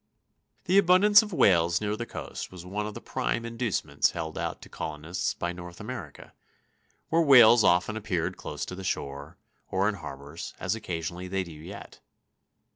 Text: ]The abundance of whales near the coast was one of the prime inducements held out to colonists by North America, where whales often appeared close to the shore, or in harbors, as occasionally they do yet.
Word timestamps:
]The 0.65 0.79
abundance 0.79 1.21
of 1.21 1.31
whales 1.31 1.79
near 1.79 1.95
the 1.95 2.07
coast 2.07 2.51
was 2.51 2.65
one 2.65 2.87
of 2.87 2.95
the 2.95 3.01
prime 3.01 3.45
inducements 3.45 4.09
held 4.17 4.35
out 4.35 4.59
to 4.63 4.67
colonists 4.67 5.35
by 5.35 5.53
North 5.53 5.79
America, 5.79 6.33
where 7.09 7.21
whales 7.21 7.63
often 7.63 7.95
appeared 7.95 8.35
close 8.35 8.65
to 8.65 8.73
the 8.73 8.83
shore, 8.83 9.37
or 9.69 9.87
in 9.87 9.93
harbors, 9.93 10.55
as 10.59 10.73
occasionally 10.73 11.27
they 11.27 11.43
do 11.43 11.51
yet. 11.51 11.99